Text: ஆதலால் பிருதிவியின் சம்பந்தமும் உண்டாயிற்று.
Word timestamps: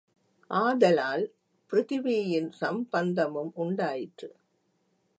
ஆதலால் 0.51 1.25
பிருதிவியின் 1.71 2.49
சம்பந்தமும் 2.49 3.51
உண்டாயிற்று. 3.55 4.29